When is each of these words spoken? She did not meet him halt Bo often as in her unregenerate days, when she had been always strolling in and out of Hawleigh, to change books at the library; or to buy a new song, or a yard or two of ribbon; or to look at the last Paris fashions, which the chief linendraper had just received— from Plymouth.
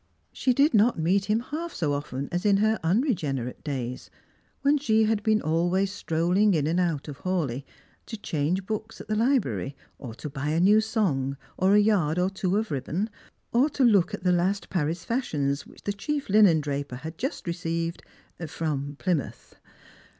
She 0.33 0.51
did 0.51 0.73
not 0.73 0.97
meet 0.97 1.25
him 1.25 1.41
halt 1.41 1.77
Bo 1.79 1.93
often 1.93 2.27
as 2.31 2.43
in 2.43 2.57
her 2.57 2.79
unregenerate 2.83 3.63
days, 3.63 4.09
when 4.63 4.79
she 4.79 5.03
had 5.03 5.21
been 5.21 5.43
always 5.43 5.91
strolling 5.91 6.55
in 6.55 6.65
and 6.65 6.79
out 6.79 7.07
of 7.07 7.19
Hawleigh, 7.19 7.63
to 8.07 8.17
change 8.17 8.65
books 8.65 8.99
at 8.99 9.07
the 9.07 9.15
library; 9.15 9.75
or 9.99 10.15
to 10.15 10.27
buy 10.27 10.47
a 10.49 10.59
new 10.59 10.81
song, 10.81 11.37
or 11.55 11.75
a 11.75 11.79
yard 11.79 12.17
or 12.17 12.31
two 12.31 12.57
of 12.57 12.71
ribbon; 12.71 13.11
or 13.51 13.69
to 13.69 13.83
look 13.83 14.15
at 14.15 14.23
the 14.23 14.31
last 14.31 14.71
Paris 14.71 15.05
fashions, 15.05 15.67
which 15.67 15.83
the 15.83 15.93
chief 15.93 16.29
linendraper 16.29 16.95
had 17.01 17.19
just 17.19 17.45
received— 17.45 18.01
from 18.47 18.95
Plymouth. 18.97 19.53